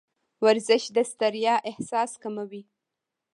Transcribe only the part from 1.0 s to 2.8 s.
ستړیا احساس کموي.